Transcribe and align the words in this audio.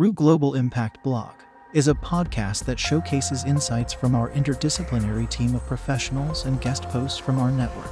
Ruh 0.00 0.14
Global 0.14 0.54
Impact 0.54 1.02
Blog 1.02 1.34
is 1.74 1.86
a 1.86 1.92
podcast 1.92 2.64
that 2.64 2.80
showcases 2.80 3.44
insights 3.44 3.92
from 3.92 4.14
our 4.14 4.30
interdisciplinary 4.30 5.28
team 5.28 5.54
of 5.54 5.66
professionals 5.66 6.46
and 6.46 6.58
guest 6.58 6.84
posts 6.84 7.18
from 7.18 7.38
our 7.38 7.50
network. 7.50 7.90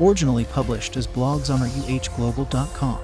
Originally 0.00 0.44
published 0.44 0.96
as 0.96 1.08
blogs 1.08 1.52
on 1.52 1.62
our 1.62 1.66
ruhglobal.com. 1.66 3.00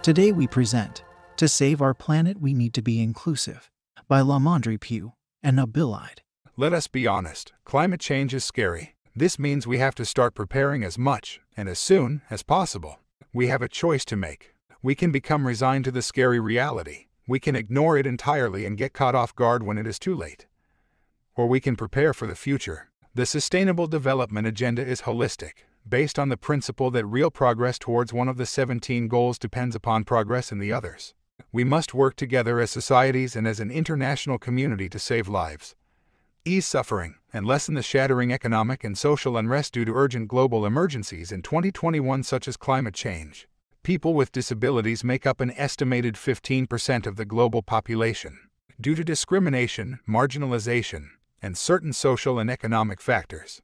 Today 0.00 0.32
we 0.32 0.46
present 0.46 1.04
To 1.36 1.46
Save 1.46 1.82
Our 1.82 1.92
Planet 1.92 2.40
We 2.40 2.54
Need 2.54 2.72
to 2.72 2.80
Be 2.80 3.02
Inclusive 3.02 3.70
by 4.08 4.22
Lamondre 4.22 4.80
Pugh 4.80 5.12
and 5.42 5.58
Nabil 5.58 5.94
Eid. 5.94 6.22
Let 6.56 6.72
us 6.72 6.86
be 6.86 7.06
honest, 7.06 7.52
climate 7.66 8.00
change 8.00 8.32
is 8.32 8.44
scary. 8.46 8.96
This 9.14 9.38
means 9.38 9.66
we 9.66 9.76
have 9.76 9.94
to 9.96 10.06
start 10.06 10.34
preparing 10.34 10.82
as 10.82 10.96
much 10.96 11.42
and 11.54 11.68
as 11.68 11.78
soon 11.78 12.22
as 12.30 12.42
possible. 12.42 13.00
We 13.34 13.48
have 13.48 13.60
a 13.60 13.68
choice 13.68 14.06
to 14.06 14.16
make. 14.16 14.54
We 14.82 14.94
can 14.94 15.12
become 15.12 15.46
resigned 15.46 15.84
to 15.84 15.90
the 15.90 16.00
scary 16.00 16.40
reality. 16.40 17.05
We 17.28 17.40
can 17.40 17.56
ignore 17.56 17.98
it 17.98 18.06
entirely 18.06 18.64
and 18.64 18.78
get 18.78 18.92
caught 18.92 19.16
off 19.16 19.34
guard 19.34 19.64
when 19.64 19.78
it 19.78 19.86
is 19.86 19.98
too 19.98 20.14
late. 20.14 20.46
Or 21.34 21.48
we 21.48 21.58
can 21.58 21.74
prepare 21.74 22.14
for 22.14 22.26
the 22.26 22.36
future. 22.36 22.90
The 23.14 23.26
Sustainable 23.26 23.88
Development 23.88 24.46
Agenda 24.46 24.86
is 24.86 25.02
holistic, 25.02 25.64
based 25.88 26.18
on 26.18 26.28
the 26.28 26.36
principle 26.36 26.90
that 26.92 27.04
real 27.06 27.30
progress 27.30 27.78
towards 27.78 28.12
one 28.12 28.28
of 28.28 28.36
the 28.36 28.46
17 28.46 29.08
goals 29.08 29.38
depends 29.38 29.74
upon 29.74 30.04
progress 30.04 30.52
in 30.52 30.58
the 30.58 30.72
others. 30.72 31.14
We 31.50 31.64
must 31.64 31.94
work 31.94 32.14
together 32.14 32.60
as 32.60 32.70
societies 32.70 33.34
and 33.34 33.46
as 33.46 33.58
an 33.58 33.70
international 33.70 34.38
community 34.38 34.88
to 34.88 34.98
save 34.98 35.28
lives, 35.28 35.74
ease 36.44 36.66
suffering, 36.66 37.16
and 37.32 37.44
lessen 37.44 37.74
the 37.74 37.82
shattering 37.82 38.32
economic 38.32 38.84
and 38.84 38.96
social 38.96 39.36
unrest 39.36 39.74
due 39.74 39.84
to 39.84 39.94
urgent 39.94 40.28
global 40.28 40.64
emergencies 40.64 41.32
in 41.32 41.42
2021, 41.42 42.22
such 42.22 42.46
as 42.46 42.56
climate 42.56 42.94
change. 42.94 43.48
People 43.86 44.14
with 44.14 44.32
disabilities 44.32 45.04
make 45.04 45.28
up 45.28 45.40
an 45.40 45.52
estimated 45.52 46.16
15% 46.16 47.06
of 47.06 47.14
the 47.14 47.24
global 47.24 47.62
population. 47.62 48.36
Due 48.80 48.96
to 48.96 49.04
discrimination, 49.04 50.00
marginalization, 50.08 51.10
and 51.40 51.56
certain 51.56 51.92
social 51.92 52.40
and 52.40 52.50
economic 52.50 53.00
factors, 53.00 53.62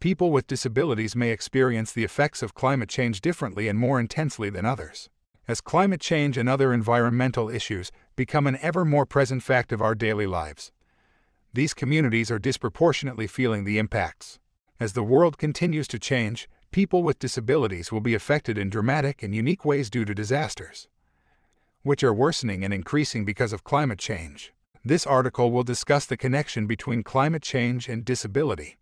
people 0.00 0.30
with 0.30 0.46
disabilities 0.46 1.16
may 1.16 1.30
experience 1.30 1.92
the 1.92 2.04
effects 2.04 2.42
of 2.42 2.52
climate 2.52 2.90
change 2.90 3.22
differently 3.22 3.68
and 3.68 3.78
more 3.78 3.98
intensely 3.98 4.50
than 4.50 4.66
others. 4.66 5.08
As 5.48 5.62
climate 5.62 6.02
change 6.02 6.36
and 6.36 6.46
other 6.46 6.74
environmental 6.74 7.48
issues 7.48 7.90
become 8.14 8.46
an 8.46 8.58
ever 8.60 8.84
more 8.84 9.06
present 9.06 9.42
fact 9.42 9.72
of 9.72 9.80
our 9.80 9.94
daily 9.94 10.26
lives, 10.26 10.72
these 11.54 11.72
communities 11.72 12.30
are 12.30 12.38
disproportionately 12.38 13.26
feeling 13.26 13.64
the 13.64 13.78
impacts. 13.78 14.38
As 14.78 14.92
the 14.92 15.02
world 15.02 15.38
continues 15.38 15.88
to 15.88 15.98
change, 15.98 16.50
people 16.72 17.02
with 17.02 17.18
disabilities 17.18 17.92
will 17.92 18.00
be 18.00 18.14
affected 18.14 18.58
in 18.58 18.70
dramatic 18.70 19.22
and 19.22 19.34
unique 19.34 19.64
ways 19.64 19.90
due 19.90 20.04
to 20.04 20.14
disasters, 20.14 20.88
which 21.82 22.02
are 22.02 22.12
worsening 22.12 22.64
and 22.64 22.74
increasing 22.74 23.24
because 23.24 23.52
of 23.52 23.62
climate 23.62 23.98
change. 23.98 24.52
This 24.84 25.06
article 25.06 25.52
will 25.52 25.62
discuss 25.62 26.06
the 26.06 26.16
connection 26.16 26.66
between 26.66 27.04
climate 27.04 27.42
change 27.42 27.88
and 27.88 28.04
disability, 28.04 28.78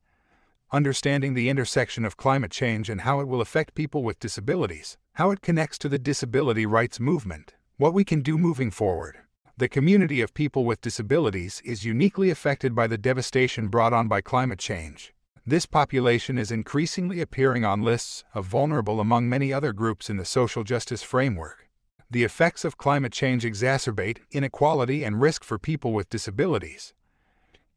understanding 0.72 1.34
the 1.34 1.48
intersection 1.50 2.04
of 2.04 2.16
climate 2.16 2.50
change 2.50 2.88
and 2.88 3.02
how 3.02 3.20
it 3.20 3.28
will 3.28 3.40
affect 3.40 3.74
people 3.74 4.02
with 4.02 4.20
disabilities, 4.20 4.96
how 5.14 5.30
it 5.30 5.42
connects 5.42 5.76
to 5.78 5.88
the 5.88 5.98
disability 5.98 6.64
rights 6.64 7.00
movement, 7.00 7.54
what 7.76 7.92
we 7.92 8.04
can 8.04 8.22
do 8.22 8.38
moving 8.38 8.70
forward. 8.70 9.18
The 9.56 9.68
community 9.68 10.22
of 10.22 10.32
people 10.32 10.64
with 10.64 10.80
disabilities 10.80 11.60
is 11.66 11.84
uniquely 11.84 12.30
affected 12.30 12.74
by 12.74 12.86
the 12.86 12.96
devastation 12.96 13.68
brought 13.68 13.92
on 13.92 14.08
by 14.08 14.22
climate 14.22 14.58
change. 14.58 15.12
This 15.50 15.66
population 15.66 16.38
is 16.38 16.52
increasingly 16.52 17.20
appearing 17.20 17.64
on 17.64 17.82
lists 17.82 18.22
of 18.34 18.46
vulnerable 18.46 19.00
among 19.00 19.28
many 19.28 19.52
other 19.52 19.72
groups 19.72 20.08
in 20.08 20.16
the 20.16 20.24
social 20.24 20.62
justice 20.62 21.02
framework. 21.02 21.68
The 22.08 22.22
effects 22.22 22.64
of 22.64 22.78
climate 22.78 23.12
change 23.12 23.42
exacerbate 23.42 24.18
inequality 24.30 25.02
and 25.02 25.20
risk 25.20 25.42
for 25.42 25.58
people 25.58 25.92
with 25.92 26.08
disabilities. 26.08 26.94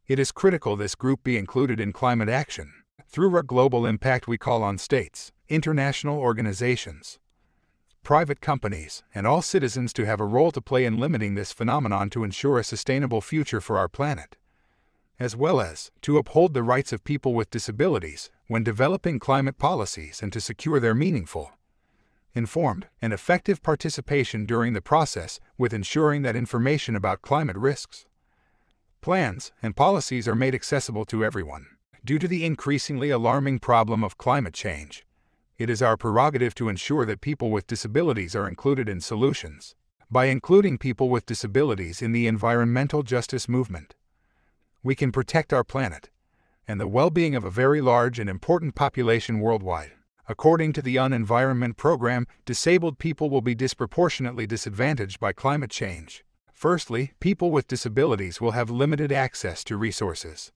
It 0.06 0.20
is 0.20 0.32
critical 0.32 0.76
this 0.76 0.94
group 0.94 1.24
be 1.24 1.36
included 1.36 1.80
in 1.80 1.94
climate 1.94 2.30
action. 2.30 2.72
Through 3.08 3.36
our 3.36 3.42
global 3.42 3.88
impact, 3.88 4.28
we 4.28 4.38
call 4.38 4.62
on 4.62 4.78
states, 4.78 5.32
international 5.50 6.20
organizations, 6.20 7.18
private 8.04 8.40
companies, 8.40 9.02
and 9.16 9.26
all 9.26 9.42
citizens 9.42 9.94
to 9.94 10.06
have 10.06 10.20
a 10.20 10.26
role 10.26 10.52
to 10.52 10.62
play 10.62 10.86
in 10.86 11.00
limiting 11.00 11.34
this 11.34 11.52
phenomenon 11.52 12.12
to 12.12 12.24
ensure 12.24 12.60
a 12.60 12.64
sustainable 12.64 13.20
future 13.20 13.60
for 13.60 13.80
our 13.80 13.90
planet, 13.90 14.36
as 15.20 15.36
well 15.36 15.62
as 15.62 15.92
to 16.02 16.18
uphold 16.18 16.54
the 16.54 16.64
rights 16.64 16.92
of 16.92 17.04
people 17.04 17.34
with 17.34 17.50
disabilities 17.50 18.30
when 18.48 18.64
developing 18.64 19.20
climate 19.20 19.58
policies 19.58 20.22
and 20.22 20.34
to 20.34 20.42
secure 20.42 20.80
their 20.80 20.96
meaningful, 20.96 21.52
informed, 22.34 22.88
and 23.02 23.14
effective 23.14 23.62
participation 23.62 24.46
during 24.46 24.74
the 24.74 24.82
process 24.82 25.40
with 25.58 25.74
ensuring 25.74 26.24
that 26.24 26.36
information 26.36 26.96
about 26.96 27.22
climate 27.22 27.58
risks, 27.58 28.06
plans, 29.02 29.52
and 29.62 29.76
policies 29.76 30.28
are 30.28 30.36
made 30.36 30.56
accessible 30.56 31.06
to 31.06 31.24
everyone. 31.24 31.68
Due 32.06 32.20
to 32.20 32.28
the 32.28 32.46
increasingly 32.46 33.10
alarming 33.10 33.60
problem 33.60 34.04
of 34.04 34.18
climate 34.18 34.54
change, 34.54 35.06
it 35.58 35.70
is 35.70 35.82
our 35.82 35.96
prerogative 35.96 36.56
to 36.56 36.68
ensure 36.68 37.06
that 37.06 37.22
people 37.22 37.52
with 37.52 37.68
disabilities 37.68 38.36
are 38.36 38.48
included 38.48 38.90
in 38.90 39.00
solutions. 39.00 39.76
By 40.10 40.26
including 40.26 40.78
people 40.78 41.10
with 41.10 41.26
disabilities 41.26 42.02
in 42.02 42.12
the 42.12 42.28
environmental 42.28 43.04
justice 43.04 43.48
movement, 43.48 43.96
we 44.84 44.96
can 44.96 45.12
protect 45.12 45.54
our 45.54 45.64
planet 45.64 46.10
and 46.68 46.80
the 46.80 46.88
well 46.88 47.10
being 47.10 47.36
of 47.36 47.44
a 47.44 47.50
very 47.50 47.82
large 47.82 48.20
and 48.20 48.30
important 48.30 48.76
population 48.76 49.40
worldwide. 49.40 49.92
According 50.28 50.72
to 50.74 50.82
the 50.82 50.98
UN 50.98 51.12
Environment 51.12 51.76
Program, 51.76 52.28
disabled 52.46 52.98
people 52.98 53.30
will 53.30 53.42
be 53.42 53.56
disproportionately 53.56 54.48
disadvantaged 54.48 55.20
by 55.20 55.34
climate 55.34 55.70
change. 55.72 56.24
Firstly, 56.54 57.12
people 57.20 57.52
with 57.52 57.68
disabilities 57.68 58.40
will 58.40 58.52
have 58.52 58.70
limited 58.70 59.12
access 59.12 59.66
to 59.66 59.76
resources, 59.76 60.54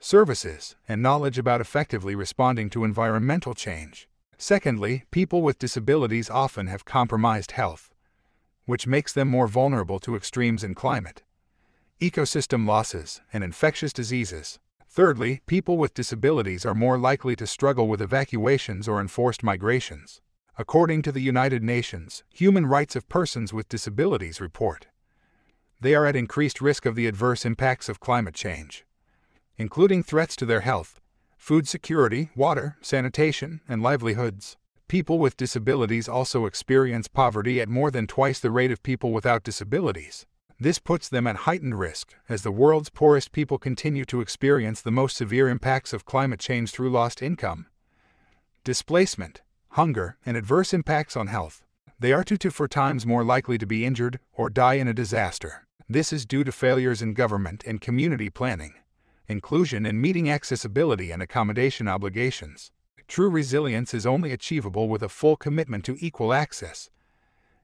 services, 0.00 0.74
and 0.88 1.00
knowledge 1.00 1.38
about 1.38 1.60
effectively 1.60 2.16
responding 2.16 2.68
to 2.70 2.84
environmental 2.84 3.54
change. 3.54 4.08
Secondly, 4.38 5.04
people 5.12 5.42
with 5.42 5.58
disabilities 5.58 6.28
often 6.28 6.66
have 6.66 6.84
compromised 6.84 7.52
health, 7.52 7.94
which 8.64 8.88
makes 8.88 9.12
them 9.12 9.28
more 9.28 9.46
vulnerable 9.46 10.00
to 10.00 10.16
extremes 10.16 10.64
in 10.64 10.74
climate, 10.74 11.22
ecosystem 12.00 12.66
losses, 12.66 13.22
and 13.32 13.42
infectious 13.42 13.92
diseases. 13.92 14.58
Thirdly, 14.88 15.40
people 15.46 15.78
with 15.78 15.94
disabilities 15.94 16.66
are 16.66 16.74
more 16.74 16.98
likely 16.98 17.34
to 17.36 17.46
struggle 17.46 17.88
with 17.88 18.02
evacuations 18.02 18.86
or 18.86 19.00
enforced 19.00 19.42
migrations. 19.42 20.20
According 20.58 21.02
to 21.02 21.12
the 21.12 21.20
United 21.20 21.62
Nations 21.62 22.22
Human 22.30 22.66
Rights 22.66 22.96
of 22.96 23.08
Persons 23.08 23.52
with 23.52 23.68
Disabilities 23.68 24.40
report, 24.40 24.86
they 25.80 25.94
are 25.94 26.06
at 26.06 26.16
increased 26.16 26.60
risk 26.60 26.86
of 26.86 26.94
the 26.94 27.06
adverse 27.06 27.44
impacts 27.44 27.88
of 27.88 28.00
climate 28.00 28.34
change, 28.34 28.86
including 29.56 30.02
threats 30.02 30.36
to 30.36 30.46
their 30.46 30.60
health, 30.60 31.00
food 31.36 31.68
security, 31.68 32.30
water, 32.34 32.76
sanitation, 32.80 33.60
and 33.68 33.82
livelihoods. 33.82 34.56
People 34.88 35.18
with 35.18 35.36
disabilities 35.36 36.08
also 36.08 36.46
experience 36.46 37.08
poverty 37.08 37.60
at 37.60 37.68
more 37.68 37.90
than 37.90 38.06
twice 38.06 38.38
the 38.40 38.50
rate 38.50 38.70
of 38.70 38.82
people 38.82 39.12
without 39.12 39.44
disabilities. 39.44 40.26
This 40.58 40.78
puts 40.78 41.08
them 41.08 41.26
at 41.26 41.36
heightened 41.36 41.78
risk 41.78 42.14
as 42.28 42.42
the 42.42 42.50
world's 42.50 42.88
poorest 42.88 43.32
people 43.32 43.58
continue 43.58 44.04
to 44.06 44.20
experience 44.20 44.80
the 44.80 44.90
most 44.90 45.16
severe 45.16 45.48
impacts 45.48 45.92
of 45.92 46.06
climate 46.06 46.40
change 46.40 46.70
through 46.70 46.90
lost 46.90 47.22
income, 47.22 47.66
displacement, 48.64 49.42
hunger, 49.70 50.16
and 50.24 50.36
adverse 50.36 50.72
impacts 50.72 51.16
on 51.16 51.26
health. 51.26 51.62
They 51.98 52.12
are 52.12 52.24
two 52.24 52.38
to 52.38 52.50
four 52.50 52.68
times 52.68 53.06
more 53.06 53.24
likely 53.24 53.58
to 53.58 53.66
be 53.66 53.84
injured 53.84 54.18
or 54.32 54.48
die 54.48 54.74
in 54.74 54.88
a 54.88 54.94
disaster. 54.94 55.66
This 55.88 56.12
is 56.12 56.24
due 56.26 56.44
to 56.44 56.52
failures 56.52 57.02
in 57.02 57.14
government 57.14 57.62
and 57.66 57.80
community 57.80 58.30
planning 58.30 58.74
inclusion, 59.28 59.84
and 59.84 60.00
meeting 60.00 60.30
accessibility 60.30 61.10
and 61.10 61.22
accommodation 61.22 61.88
obligations. 61.88 62.70
True 63.08 63.28
resilience 63.28 63.94
is 63.94 64.06
only 64.06 64.32
achievable 64.32 64.88
with 64.88 65.02
a 65.02 65.08
full 65.08 65.36
commitment 65.36 65.84
to 65.84 65.96
equal 66.00 66.32
access, 66.32 66.90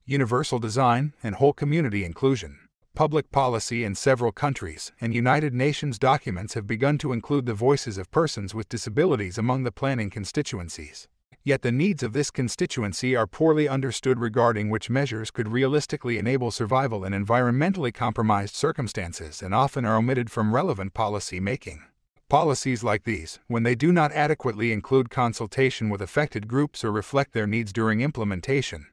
universal 0.05 0.59
design, 0.59 1.15
and 1.23 1.37
whole 1.37 1.53
community 1.53 2.05
inclusion. 2.05 2.59
Public 2.95 3.31
policy 3.31 3.85
in 3.85 3.95
several 3.95 4.33
countries 4.33 4.93
and 5.01 5.15
United 5.15 5.55
Nations 5.55 5.99
documents 5.99 6.53
have 6.53 6.67
begun 6.67 6.99
to 6.99 7.15
include 7.15 7.47
the 7.47 7.55
voices 7.55 7.97
of 7.97 8.11
persons 8.11 8.55
with 8.55 8.69
disabilities 8.69 9.39
among 9.39 9.63
the 9.63 9.73
planning 9.73 10.11
constituencies. 10.11 11.09
Yet 11.43 11.63
the 11.63 11.73
needs 11.73 12.03
of 12.03 12.13
this 12.13 12.31
constituency 12.31 13.17
are 13.17 13.27
poorly 13.27 13.67
understood 13.67 14.19
regarding 14.21 14.69
which 14.69 14.91
measures 14.91 15.31
could 15.31 15.49
realistically 15.49 16.19
enable 16.19 16.51
survival 16.51 17.03
in 17.03 17.15
environmentally 17.15 17.95
compromised 17.95 18.55
circumstances 18.55 19.41
and 19.41 19.55
often 19.55 19.87
are 19.87 19.97
omitted 19.97 20.31
from 20.31 20.55
relevant 20.55 20.93
policy 20.93 21.41
making. 21.41 21.83
Policies 22.29 22.85
like 22.85 23.05
these, 23.05 23.39
when 23.47 23.63
they 23.63 23.75
do 23.75 23.91
not 23.91 24.13
adequately 24.13 24.71
include 24.71 25.09
consultation 25.09 25.89
with 25.89 26.03
affected 26.03 26.47
groups 26.47 26.85
or 26.85 26.93
reflect 26.93 27.33
their 27.33 27.47
needs 27.47 27.73
during 27.73 28.03
implementation, 28.03 28.87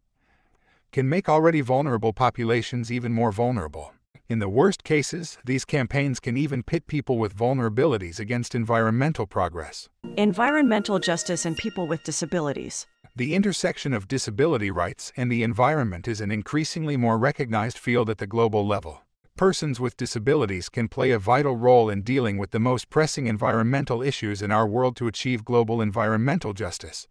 can 0.92 1.08
make 1.08 1.30
already 1.30 1.62
vulnerable 1.62 2.14
populations 2.14 2.92
even 2.92 3.14
more 3.14 3.32
vulnerable. 3.32 3.94
In 4.28 4.40
the 4.40 4.50
worst 4.50 4.84
cases, 4.84 5.40
these 5.44 5.66
campaigns 5.66 6.20
can 6.20 6.38
even 6.38 6.62
pit 6.62 6.86
people 6.86 7.18
with 7.18 7.36
vulnerabilities 7.36 8.20
against 8.20 8.54
environmental 8.54 9.26
progress. 9.26 9.90
Environmental 10.18 11.00
justice 11.00 11.46
and 11.46 11.58
people 11.58 11.88
with 11.88 12.04
disabilities. 12.04 12.86
The 13.16 13.34
intersection 13.34 13.92
of 13.92 14.08
disability 14.08 14.70
rights 14.70 15.12
and 15.18 15.32
the 15.32 15.42
environment 15.42 16.08
is 16.08 16.22
an 16.22 16.32
increasingly 16.32 16.96
more 16.96 17.18
recognized 17.18 17.78
field 17.78 18.10
at 18.10 18.20
the 18.20 18.28
global 18.28 18.66
level. 18.66 19.02
Persons 19.36 19.80
with 19.80 19.98
disabilities 19.98 20.70
can 20.70 20.90
play 20.90 21.12
a 21.12 21.18
vital 21.18 21.56
role 21.56 21.90
in 21.90 22.04
dealing 22.04 22.38
with 22.38 22.52
the 22.52 22.60
most 22.60 22.90
pressing 22.90 23.26
environmental 23.26 24.04
issues 24.04 24.42
in 24.42 24.52
our 24.52 24.68
world 24.68 24.96
to 24.98 25.08
achieve 25.08 25.44
global 25.44 25.82
environmental 25.82 26.54
justice, 26.54 27.08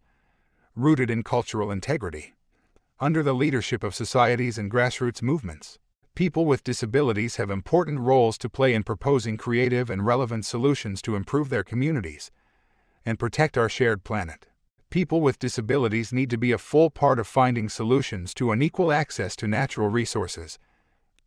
rooted 0.73 1.09
in 1.09 1.23
cultural 1.23 1.69
integrity. 1.69 2.35
Under 3.01 3.23
the 3.23 3.33
leadership 3.33 3.81
of 3.81 3.95
societies 3.95 4.57
and 4.57 4.69
grassroots 4.69 5.21
movements, 5.21 5.79
people 6.15 6.45
with 6.45 6.65
disabilities 6.65 7.37
have 7.37 7.49
important 7.49 8.01
roles 8.01 8.37
to 8.39 8.49
play 8.49 8.73
in 8.73 8.83
proposing 8.83 9.37
creative 9.37 9.89
and 9.89 10.05
relevant 10.05 10.45
solutions 10.45 11.01
to 11.03 11.15
improve 11.15 11.47
their 11.47 11.63
communities 11.63 12.29
and 13.05 13.17
protect 13.17 13.57
our 13.57 13.69
shared 13.69 14.03
planet. 14.03 14.47
People 14.89 15.21
with 15.21 15.39
disabilities 15.39 16.11
need 16.11 16.29
to 16.29 16.37
be 16.37 16.51
a 16.51 16.57
full 16.57 16.89
part 16.89 17.19
of 17.19 17.27
finding 17.27 17.69
solutions 17.69 18.33
to 18.33 18.51
unequal 18.51 18.91
access 18.91 19.33
to 19.37 19.47
natural 19.47 19.87
resources 19.87 20.59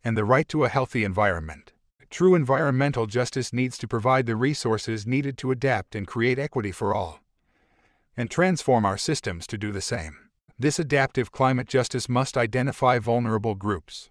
and 0.03 0.15
the 0.15 0.25
right 0.25 0.47
to 0.49 0.65
a 0.65 0.69
healthy 0.69 1.03
environment. 1.03 1.73
True 2.11 2.35
environmental 2.35 3.07
justice 3.07 3.51
needs 3.51 3.79
to 3.79 3.87
provide 3.87 4.27
the 4.27 4.35
resources 4.35 5.07
needed 5.07 5.39
to 5.39 5.49
adapt 5.49 5.95
and 5.95 6.05
create 6.05 6.37
equity 6.37 6.71
for 6.71 6.93
all, 6.93 7.21
and 8.15 8.29
transform 8.29 8.85
our 8.85 8.97
systems 8.97 9.47
to 9.47 9.57
do 9.57 9.71
the 9.71 9.81
same. 9.81 10.17
This 10.59 10.79
adaptive 10.79 11.31
climate 11.31 11.67
justice 11.67 12.07
must 12.07 12.37
identify 12.37 12.99
vulnerable 12.99 13.55
groups, 13.55 14.09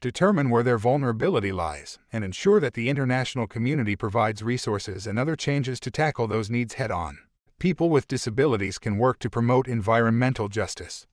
determine 0.00 0.50
where 0.50 0.62
their 0.62 0.78
vulnerability 0.78 1.50
lies, 1.50 1.98
and 2.12 2.22
ensure 2.22 2.60
that 2.60 2.74
the 2.74 2.88
international 2.88 3.46
community 3.46 3.96
provides 3.96 4.42
resources 4.42 5.06
and 5.06 5.18
other 5.18 5.34
changes 5.34 5.80
to 5.80 5.90
tackle 5.90 6.26
those 6.26 6.48
needs 6.48 6.74
head 6.74 6.90
on. 6.90 7.18
People 7.58 7.90
with 7.90 8.08
disabilities 8.08 8.78
can 8.78 8.98
work 8.98 9.18
to 9.18 9.30
promote 9.30 9.66
environmental 9.66 10.48
justice 10.48 11.06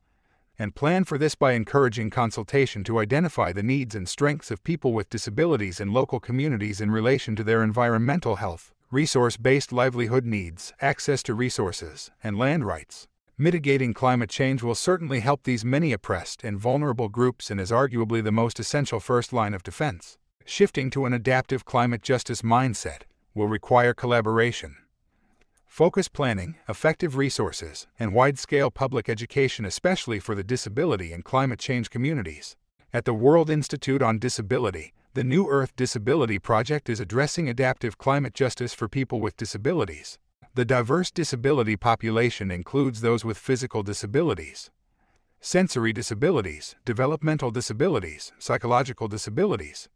and 0.60 0.76
plan 0.76 1.04
for 1.04 1.18
this 1.18 1.34
by 1.34 1.54
encouraging 1.54 2.12
consultation 2.12 2.84
to 2.84 3.00
identify 3.00 3.52
the 3.52 3.64
needs 3.64 3.96
and 3.96 4.08
strengths 4.08 4.52
of 4.52 4.64
people 4.64 4.94
with 4.94 5.10
disabilities 5.10 5.80
in 5.80 5.92
local 5.92 6.20
communities 6.20 6.80
in 6.80 6.92
relation 6.92 7.36
to 7.36 7.44
their 7.44 7.64
environmental 7.64 8.36
health, 8.36 8.72
resource 8.92 9.38
based 9.38 9.72
livelihood 9.72 10.24
needs, 10.24 10.72
access 10.80 11.24
to 11.24 11.34
resources, 11.34 12.12
and 12.24 12.38
land 12.38 12.64
rights. 12.64 13.08
Mitigating 13.38 13.94
climate 13.94 14.30
change 14.30 14.62
will 14.62 14.76
certainly 14.76 15.22
help 15.22 15.44
these 15.44 15.66
many 15.66 15.94
oppressed 15.94 16.44
and 16.44 16.60
vulnerable 16.60 17.10
groups 17.10 17.50
and 17.50 17.60
is 17.60 17.72
arguably 17.72 18.24
the 18.24 18.32
most 18.32 18.60
essential 18.60 19.00
first 19.00 19.34
line 19.34 19.54
of 19.54 19.64
defense. 19.64 20.18
Shifting 20.46 20.90
to 20.92 21.06
an 21.06 21.14
adaptive 21.14 21.66
climate 21.66 22.02
justice 22.02 22.42
mindset 22.42 23.02
will 23.34 23.48
require 23.48 23.94
collaboration, 23.94 24.76
Focused 25.72 26.12
planning, 26.12 26.58
effective 26.68 27.16
resources, 27.16 27.88
and 27.98 28.14
wide 28.14 28.38
scale 28.38 28.70
public 28.70 29.08
education, 29.08 29.64
especially 29.64 30.20
for 30.20 30.36
the 30.36 30.44
disability 30.44 31.14
and 31.14 31.24
climate 31.24 31.60
change 31.60 31.90
communities. 31.90 32.58
At 32.92 33.06
the 33.06 33.14
World 33.14 33.50
Institute 33.50 34.02
on 34.02 34.20
Disability, 34.20 34.92
the 35.14 35.24
New 35.24 35.48
Earth 35.48 35.74
Disability 35.78 36.40
Project 36.40 36.90
is 36.90 37.00
addressing 37.00 37.48
adaptive 37.48 37.98
climate 37.98 38.34
justice 38.34 38.74
for 38.74 38.90
people 38.90 39.22
with 39.22 39.38
disabilities. 39.38 40.20
The 40.54 40.66
diverse 40.66 41.12
disability 41.12 41.78
population 41.78 42.52
includes 42.52 43.00
those 43.00 43.24
with 43.24 43.38
physical 43.38 43.84
disabilities, 43.84 44.70
sensory 45.40 45.94
disabilities, 45.94 46.76
developmental 46.84 47.52
disabilities, 47.52 48.34
psychological 48.38 49.08
disabilities, 49.08 49.88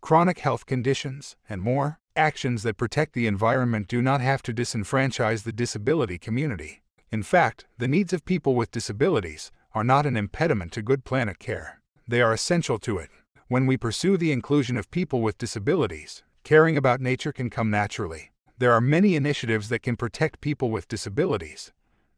chronic 0.00 0.40
health 0.40 0.66
conditions, 0.66 1.36
and 1.48 1.62
more. 1.62 2.00
Actions 2.16 2.64
that 2.64 2.76
protect 2.76 3.12
the 3.12 3.28
environment 3.28 3.86
do 3.86 4.02
not 4.02 4.20
have 4.20 4.42
to 4.42 4.52
disenfranchise 4.52 5.44
the 5.44 5.52
disability 5.52 6.18
community. 6.18 6.82
In 7.12 7.22
fact, 7.22 7.66
the 7.78 7.86
needs 7.86 8.12
of 8.12 8.24
people 8.24 8.56
with 8.56 8.72
disabilities 8.72 9.52
are 9.74 9.84
not 9.84 10.06
an 10.06 10.16
impediment 10.16 10.72
to 10.72 10.82
good 10.82 11.04
planet 11.04 11.38
care. 11.38 11.80
They 12.08 12.20
are 12.20 12.32
essential 12.32 12.80
to 12.80 12.98
it. 12.98 13.10
When 13.46 13.66
we 13.66 13.76
pursue 13.76 14.16
the 14.16 14.32
inclusion 14.32 14.76
of 14.76 14.90
people 14.90 15.22
with 15.22 15.38
disabilities, 15.38 16.24
caring 16.42 16.76
about 16.76 17.00
nature 17.00 17.30
can 17.30 17.48
come 17.48 17.70
naturally. 17.70 18.32
There 18.60 18.72
are 18.72 18.80
many 18.80 19.14
initiatives 19.14 19.68
that 19.68 19.84
can 19.84 19.94
protect 19.94 20.40
people 20.40 20.68
with 20.68 20.88
disabilities, 20.88 21.70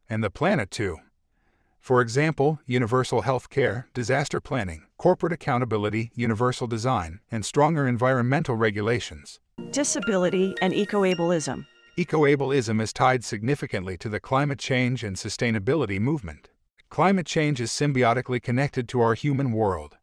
and 0.09 0.25
the 0.25 0.31
planet 0.31 0.71
too. 0.71 0.97
For 1.79 2.01
example, 2.01 2.61
universal 2.65 3.21
health 3.21 3.51
care, 3.51 3.89
disaster 3.93 4.41
planning, 4.41 4.87
corporate 4.97 5.35
accountability, 5.35 6.13
universal 6.15 6.67
design, 6.67 7.21
and 7.31 7.45
stronger 7.45 7.87
environmental 7.87 8.55
regulations. 8.55 9.39
Disability 9.71 10.55
and 10.63 10.73
ecoableism. 10.73 11.67
Ecoableism 11.99 12.81
is 12.81 12.95
tied 12.95 13.23
significantly 13.23 13.99
to 13.99 14.09
the 14.09 14.21
climate 14.21 14.59
change 14.59 15.05
and 15.05 15.17
sustainability 15.17 16.01
movement. 16.01 16.49
Climate 16.89 17.27
change 17.27 17.61
is 17.61 17.71
symbiotically 17.71 18.43
connected 18.43 18.89
to 18.89 19.03
our 19.03 19.13
human 19.13 19.53
world, 19.53 19.99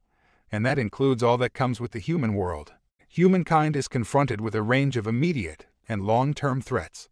and 0.52 0.64
that 0.64 0.78
includes 0.78 1.24
all 1.24 1.40
that 1.40 1.56
comes 1.56 1.82
with 1.82 1.94
the 1.94 2.00
human 2.00 2.36
world. 2.36 2.74
Humankind 3.08 3.76
is 3.76 3.88
confronted 3.88 4.40
with 4.40 4.54
a 4.54 4.62
range 4.62 4.98
of 4.98 5.08
immediate 5.08 5.66
and 5.88 6.06
long 6.06 6.34
term 6.34 6.62
threats 6.62 7.10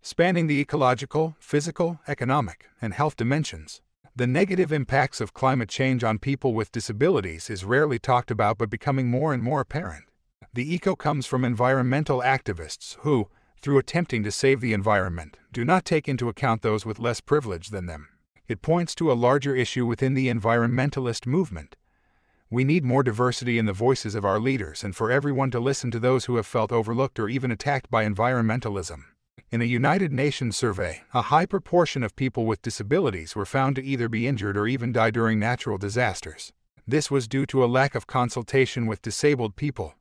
spanning 0.00 0.46
the 0.46 0.60
ecological, 0.60 1.36
physical, 1.38 2.00
economic, 2.08 2.66
and 2.80 2.94
health 2.94 3.16
dimensions. 3.16 3.82
The 4.16 4.26
negative 4.26 4.72
impacts 4.72 5.20
of 5.20 5.34
climate 5.34 5.68
change 5.68 6.02
on 6.02 6.18
people 6.18 6.54
with 6.54 6.72
disabilities 6.72 7.50
is 7.50 7.64
rarely 7.64 7.98
talked 7.98 8.30
about 8.30 8.58
but 8.58 8.70
becoming 8.70 9.08
more 9.08 9.34
and 9.34 9.42
more 9.42 9.60
apparent. 9.60 10.04
The 10.54 10.74
eco 10.74 10.96
comes 10.96 11.26
from 11.26 11.44
environmental 11.44 12.20
activists 12.20 12.96
who, 13.00 13.28
through 13.60 13.78
attempting 13.78 14.22
to 14.24 14.32
save 14.32 14.60
the 14.60 14.72
environment, 14.72 15.36
do 15.52 15.64
not 15.64 15.84
take 15.84 16.08
into 16.08 16.28
account 16.28 16.62
those 16.62 16.86
with 16.86 16.98
less 16.98 17.20
privilege 17.20 17.68
than 17.68 17.86
them. 17.86 18.08
It 18.48 18.62
points 18.62 18.94
to 18.96 19.12
a 19.12 19.20
larger 19.26 19.54
issue 19.54 19.84
within 19.84 20.14
the 20.14 20.28
environmentalist 20.28 21.26
movement. 21.26 21.76
We 22.50 22.64
need 22.64 22.82
more 22.82 23.02
diversity 23.02 23.58
in 23.58 23.66
the 23.66 23.74
voices 23.74 24.14
of 24.14 24.24
our 24.24 24.40
leaders 24.40 24.82
and 24.82 24.96
for 24.96 25.10
everyone 25.10 25.50
to 25.50 25.60
listen 25.60 25.90
to 25.90 25.98
those 25.98 26.24
who 26.24 26.36
have 26.36 26.46
felt 26.46 26.72
overlooked 26.72 27.18
or 27.18 27.28
even 27.28 27.50
attacked 27.50 27.90
by 27.90 28.06
environmentalism. 28.06 29.04
In 29.50 29.60
a 29.60 29.66
United 29.66 30.14
Nations 30.14 30.56
survey, 30.56 31.02
a 31.12 31.22
high 31.22 31.44
proportion 31.44 32.02
of 32.02 32.16
people 32.16 32.46
with 32.46 32.62
disabilities 32.62 33.36
were 33.36 33.44
found 33.44 33.76
to 33.76 33.84
either 33.84 34.08
be 34.08 34.26
injured 34.26 34.56
or 34.56 34.66
even 34.66 34.92
die 34.92 35.10
during 35.10 35.38
natural 35.38 35.76
disasters. 35.76 36.54
This 36.86 37.10
was 37.10 37.28
due 37.28 37.44
to 37.46 37.62
a 37.62 37.66
lack 37.66 37.94
of 37.94 38.06
consultation 38.06 38.86
with 38.86 39.02
disabled 39.02 39.54
people 39.54 39.94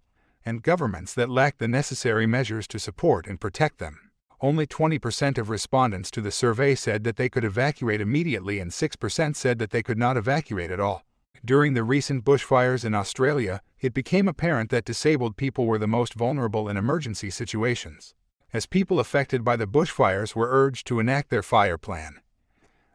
and 0.45 0.63
governments 0.63 1.13
that 1.15 1.29
lacked 1.29 1.59
the 1.59 1.67
necessary 1.67 2.25
measures 2.25 2.65
to 2.69 2.79
support 2.79 3.27
and 3.27 3.41
protect 3.41 3.79
them. 3.79 3.99
Only 4.39 4.65
20% 4.65 5.37
of 5.37 5.49
respondents 5.49 6.09
to 6.11 6.21
the 6.21 6.31
survey 6.31 6.75
said 6.75 7.03
that 7.03 7.17
they 7.17 7.27
could 7.27 7.43
evacuate 7.43 7.99
immediately, 7.99 8.59
and 8.59 8.71
6% 8.71 9.35
said 9.35 9.59
that 9.59 9.71
they 9.71 9.83
could 9.83 9.97
not 9.97 10.15
evacuate 10.15 10.71
at 10.71 10.79
all. 10.79 11.03
During 11.47 11.75
the 11.75 11.83
recent 11.85 12.25
bushfires 12.25 12.83
in 12.83 12.93
Australia, 12.93 13.61
it 13.79 13.93
became 13.93 14.27
apparent 14.27 14.69
that 14.69 14.83
disabled 14.83 15.37
people 15.37 15.65
were 15.65 15.77
the 15.77 15.87
most 15.87 16.13
vulnerable 16.13 16.67
in 16.67 16.75
emergency 16.75 17.29
situations 17.29 18.13
as 18.51 18.65
people 18.65 18.99
affected 18.99 19.45
by 19.45 19.55
the 19.55 19.65
bushfires 19.65 20.35
were 20.35 20.49
urged 20.51 20.85
to 20.87 20.99
enact 20.99 21.29
their 21.29 21.41
fire 21.41 21.77
plan. 21.77 22.19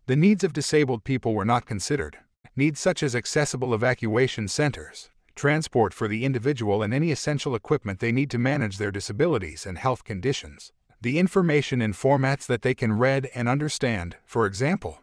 The 0.04 0.16
needs 0.16 0.44
of 0.44 0.52
disabled 0.52 1.02
people 1.02 1.32
were 1.32 1.46
not 1.46 1.64
considered. 1.64 2.18
Needs 2.54 2.78
such 2.78 3.02
as 3.02 3.16
accessible 3.16 3.72
evacuation 3.72 4.48
centers, 4.48 5.08
transport 5.34 5.94
for 5.94 6.06
the 6.06 6.26
individual, 6.26 6.82
and 6.82 6.92
any 6.92 7.10
essential 7.10 7.54
equipment 7.54 8.00
they 8.00 8.12
need 8.12 8.30
to 8.32 8.38
manage 8.38 8.76
their 8.76 8.90
disabilities 8.90 9.64
and 9.64 9.78
health 9.78 10.04
conditions. 10.04 10.74
The 11.00 11.18
information 11.18 11.80
in 11.80 11.94
formats 11.94 12.44
that 12.48 12.60
they 12.60 12.74
can 12.74 12.92
read 12.92 13.30
and 13.34 13.48
understand, 13.48 14.16
for 14.26 14.44
example, 14.44 15.01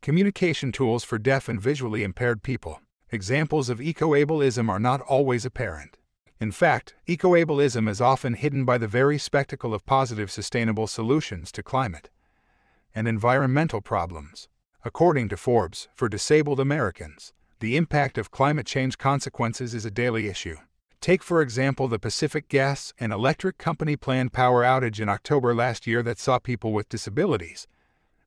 communication 0.00 0.72
tools 0.72 1.04
for 1.04 1.18
deaf 1.18 1.48
and 1.48 1.60
visually 1.60 2.02
impaired 2.02 2.42
people. 2.42 2.80
Examples 3.10 3.68
of 3.68 3.78
ecoableism 3.78 4.68
are 4.68 4.78
not 4.78 5.00
always 5.02 5.44
apparent. 5.44 5.96
In 6.40 6.52
fact, 6.52 6.94
ecoableism 7.08 7.88
is 7.88 8.00
often 8.00 8.34
hidden 8.34 8.64
by 8.64 8.78
the 8.78 8.86
very 8.86 9.18
spectacle 9.18 9.74
of 9.74 9.86
positive 9.86 10.30
sustainable 10.30 10.86
solutions 10.86 11.50
to 11.52 11.62
climate 11.62 12.10
and 12.94 13.08
environmental 13.08 13.80
problems. 13.80 14.48
According 14.84 15.28
to 15.30 15.36
Forbes, 15.36 15.88
for 15.94 16.08
disabled 16.08 16.60
Americans, 16.60 17.32
the 17.60 17.76
impact 17.76 18.18
of 18.18 18.30
climate 18.30 18.66
change 18.66 18.98
consequences 18.98 19.74
is 19.74 19.84
a 19.84 19.90
daily 19.90 20.28
issue. 20.28 20.56
Take, 21.00 21.22
for 21.22 21.42
example, 21.42 21.88
the 21.88 21.98
Pacific 21.98 22.48
Gas 22.48 22.92
and 22.98 23.12
Electric 23.12 23.58
Company 23.58 23.96
planned 23.96 24.32
power 24.32 24.62
outage 24.62 25.00
in 25.00 25.08
October 25.08 25.54
last 25.54 25.86
year 25.86 26.02
that 26.02 26.18
saw 26.18 26.38
people 26.38 26.72
with 26.72 26.88
disabilities 26.88 27.66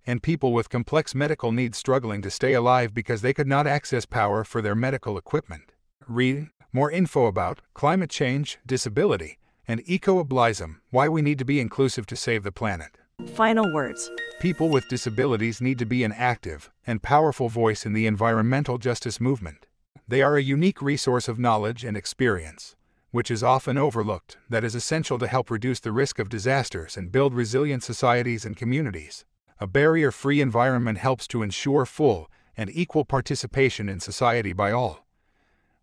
and 0.05 0.23
people 0.23 0.53
with 0.53 0.69
complex 0.69 1.13
medical 1.13 1.51
needs 1.51 1.77
struggling 1.77 2.21
to 2.21 2.29
stay 2.29 2.53
alive 2.53 2.93
because 2.93 3.21
they 3.21 3.33
could 3.33 3.47
not 3.47 3.67
access 3.67 4.05
power 4.05 4.43
for 4.43 4.61
their 4.61 4.75
medical 4.75 5.17
equipment. 5.17 5.71
Read 6.07 6.47
more 6.73 6.91
info 6.91 7.25
about 7.25 7.61
climate 7.73 8.09
change, 8.09 8.57
disability, 8.65 9.37
and 9.67 9.83
ecoableism, 9.85 10.77
why 10.89 11.07
we 11.07 11.21
need 11.21 11.37
to 11.37 11.45
be 11.45 11.59
inclusive 11.59 12.05
to 12.07 12.15
save 12.15 12.43
the 12.43 12.51
planet. 12.51 12.97
Final 13.35 13.71
words. 13.73 14.09
People 14.39 14.69
with 14.69 14.87
disabilities 14.89 15.61
need 15.61 15.77
to 15.79 15.85
be 15.85 16.03
an 16.03 16.13
active 16.13 16.71
and 16.87 17.03
powerful 17.03 17.49
voice 17.49 17.85
in 17.85 17.93
the 17.93 18.07
environmental 18.07 18.77
justice 18.77 19.19
movement. 19.19 19.67
They 20.07 20.21
are 20.21 20.35
a 20.35 20.41
unique 20.41 20.81
resource 20.81 21.27
of 21.27 21.39
knowledge 21.39 21.83
and 21.83 21.95
experience, 21.95 22.75
which 23.11 23.29
is 23.29 23.43
often 23.43 23.77
overlooked, 23.77 24.37
that 24.49 24.63
is 24.63 24.73
essential 24.73 25.19
to 25.19 25.27
help 25.27 25.51
reduce 25.51 25.79
the 25.79 25.91
risk 25.91 26.17
of 26.17 26.29
disasters 26.29 26.97
and 26.97 27.11
build 27.11 27.33
resilient 27.33 27.83
societies 27.83 28.45
and 28.45 28.57
communities. 28.57 29.25
A 29.61 29.67
barrier 29.67 30.09
free 30.09 30.41
environment 30.41 30.97
helps 30.97 31.27
to 31.27 31.43
ensure 31.43 31.85
full 31.85 32.31
and 32.57 32.67
equal 32.73 33.05
participation 33.05 33.89
in 33.89 33.99
society 33.99 34.53
by 34.53 34.71
all. 34.71 35.05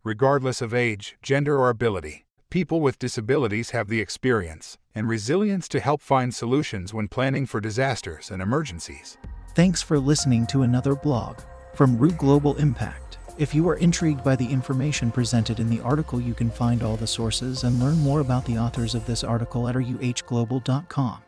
Regardless 0.02 0.60
of 0.60 0.74
age, 0.74 1.16
gender, 1.22 1.56
or 1.56 1.68
ability, 1.68 2.26
people 2.50 2.80
with 2.80 2.98
disabilities 2.98 3.70
have 3.70 3.86
the 3.86 4.00
experience 4.00 4.78
and 4.96 5.08
resilience 5.08 5.68
to 5.68 5.78
help 5.78 6.02
find 6.02 6.34
solutions 6.34 6.92
when 6.92 7.06
planning 7.06 7.46
for 7.46 7.60
disasters 7.60 8.32
and 8.32 8.42
emergencies. 8.42 9.16
Thanks 9.54 9.80
for 9.80 9.96
listening 10.00 10.48
to 10.48 10.62
another 10.62 10.96
blog 10.96 11.38
from 11.74 11.96
Ruh 11.96 12.10
Global 12.10 12.56
Impact. 12.56 13.18
If 13.38 13.54
you 13.54 13.68
are 13.68 13.76
intrigued 13.76 14.24
by 14.24 14.34
the 14.34 14.50
information 14.50 15.12
presented 15.12 15.60
in 15.60 15.70
the 15.70 15.80
article, 15.82 16.20
you 16.20 16.34
can 16.34 16.50
find 16.50 16.82
all 16.82 16.96
the 16.96 17.06
sources 17.06 17.62
and 17.62 17.78
learn 17.78 17.98
more 17.98 18.18
about 18.18 18.44
the 18.44 18.58
authors 18.58 18.96
of 18.96 19.06
this 19.06 19.22
article 19.22 19.68
at 19.68 19.76
ruhglobal.com. 19.76 21.22